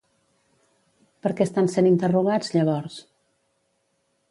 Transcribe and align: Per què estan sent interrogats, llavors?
Per 1.25 1.33
què 1.41 1.47
estan 1.49 1.69
sent 1.75 1.91
interrogats, 1.91 2.51
llavors? 2.57 2.99